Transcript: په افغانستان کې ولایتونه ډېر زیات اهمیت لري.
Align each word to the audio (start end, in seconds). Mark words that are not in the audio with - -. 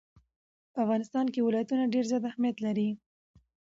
په 0.73 0.77
افغانستان 0.85 1.25
کې 1.33 1.45
ولایتونه 1.45 1.91
ډېر 1.93 2.05
زیات 2.11 2.23
اهمیت 2.27 2.57
لري. 2.65 2.89